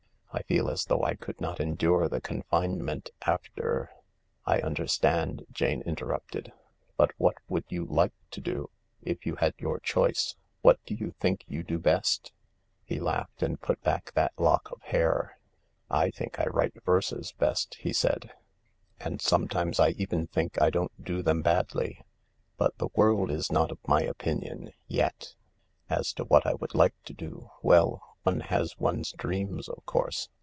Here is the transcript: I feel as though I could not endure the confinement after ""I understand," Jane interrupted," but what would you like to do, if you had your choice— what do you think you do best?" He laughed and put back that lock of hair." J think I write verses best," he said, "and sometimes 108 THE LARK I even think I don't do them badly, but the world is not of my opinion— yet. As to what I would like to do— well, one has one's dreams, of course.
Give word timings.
I 0.33 0.43
feel 0.43 0.69
as 0.69 0.85
though 0.85 1.03
I 1.03 1.15
could 1.15 1.41
not 1.41 1.59
endure 1.59 2.07
the 2.07 2.21
confinement 2.21 3.09
after 3.23 3.91
""I 4.45 4.61
understand," 4.61 5.45
Jane 5.51 5.81
interrupted," 5.81 6.53
but 6.97 7.11
what 7.17 7.35
would 7.49 7.65
you 7.67 7.83
like 7.83 8.13
to 8.31 8.39
do, 8.39 8.69
if 9.01 9.25
you 9.25 9.35
had 9.35 9.55
your 9.57 9.77
choice— 9.81 10.37
what 10.61 10.79
do 10.85 10.95
you 10.95 11.11
think 11.19 11.43
you 11.47 11.63
do 11.63 11.77
best?" 11.79 12.31
He 12.85 12.97
laughed 12.97 13.43
and 13.43 13.59
put 13.59 13.81
back 13.81 14.13
that 14.13 14.31
lock 14.37 14.71
of 14.71 14.81
hair." 14.83 15.37
J 15.91 16.09
think 16.11 16.39
I 16.39 16.45
write 16.45 16.81
verses 16.85 17.33
best," 17.37 17.75
he 17.81 17.91
said, 17.91 18.31
"and 19.01 19.21
sometimes 19.21 19.79
108 19.79 19.79
THE 19.83 19.83
LARK 19.83 19.89
I 19.89 20.01
even 20.17 20.27
think 20.27 20.61
I 20.61 20.69
don't 20.69 21.03
do 21.03 21.21
them 21.21 21.41
badly, 21.41 22.05
but 22.55 22.77
the 22.77 22.89
world 22.95 23.29
is 23.29 23.51
not 23.51 23.69
of 23.69 23.85
my 23.85 24.01
opinion— 24.03 24.71
yet. 24.87 25.35
As 25.89 26.13
to 26.13 26.23
what 26.23 26.45
I 26.45 26.53
would 26.53 26.73
like 26.73 26.95
to 27.03 27.13
do— 27.13 27.49
well, 27.61 28.01
one 28.23 28.39
has 28.41 28.77
one's 28.77 29.13
dreams, 29.13 29.67
of 29.67 29.83
course. 29.87 30.29